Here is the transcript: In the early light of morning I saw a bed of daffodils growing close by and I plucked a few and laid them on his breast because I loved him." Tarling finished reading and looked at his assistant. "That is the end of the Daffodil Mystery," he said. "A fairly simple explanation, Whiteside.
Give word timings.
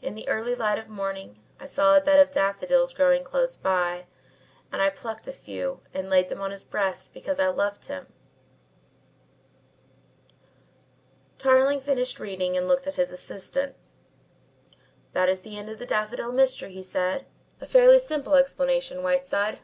In 0.00 0.14
the 0.14 0.28
early 0.28 0.54
light 0.54 0.78
of 0.78 0.88
morning 0.88 1.42
I 1.58 1.66
saw 1.66 1.96
a 1.96 2.00
bed 2.00 2.20
of 2.20 2.30
daffodils 2.30 2.94
growing 2.94 3.24
close 3.24 3.56
by 3.56 4.06
and 4.70 4.80
I 4.80 4.90
plucked 4.90 5.26
a 5.26 5.32
few 5.32 5.80
and 5.92 6.08
laid 6.08 6.28
them 6.28 6.40
on 6.40 6.52
his 6.52 6.62
breast 6.62 7.12
because 7.12 7.40
I 7.40 7.48
loved 7.48 7.86
him." 7.86 8.06
Tarling 11.38 11.80
finished 11.80 12.20
reading 12.20 12.56
and 12.56 12.68
looked 12.68 12.86
at 12.86 12.94
his 12.94 13.10
assistant. 13.10 13.74
"That 15.14 15.28
is 15.28 15.40
the 15.40 15.58
end 15.58 15.68
of 15.68 15.78
the 15.78 15.86
Daffodil 15.86 16.30
Mystery," 16.30 16.70
he 16.72 16.84
said. 16.84 17.26
"A 17.60 17.66
fairly 17.66 17.98
simple 17.98 18.36
explanation, 18.36 19.02
Whiteside. 19.02 19.58